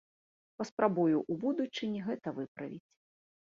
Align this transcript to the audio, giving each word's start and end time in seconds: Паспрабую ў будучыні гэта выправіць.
Паспрабую 0.61 1.17
ў 1.21 1.33
будучыні 1.45 2.05
гэта 2.09 2.37
выправіць. 2.41 2.85